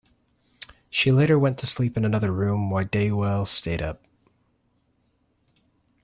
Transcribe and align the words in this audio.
She 0.89 1.11
later 1.11 1.37
went 1.37 1.59
to 1.59 1.67
sleep 1.67 1.95
in 1.95 2.03
another 2.05 2.31
room 2.31 2.71
while 2.71 2.83
Deuel 2.83 3.45
stayed 3.45 3.83
up. 3.83 4.01